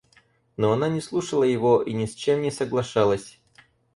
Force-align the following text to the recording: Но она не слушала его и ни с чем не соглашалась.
Но 0.57 0.71
она 0.71 0.89
не 0.89 0.99
слушала 0.99 1.43
его 1.43 1.79
и 1.83 1.93
ни 1.93 2.07
с 2.07 2.15
чем 2.15 2.41
не 2.41 2.49
соглашалась. 2.49 3.39